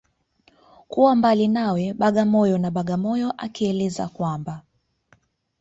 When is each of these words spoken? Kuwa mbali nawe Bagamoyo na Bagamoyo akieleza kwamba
Kuwa 0.87 1.15
mbali 1.15 1.47
nawe 1.47 1.93
Bagamoyo 1.93 2.57
na 2.57 2.71
Bagamoyo 2.71 3.29
akieleza 3.37 4.07
kwamba 4.07 4.61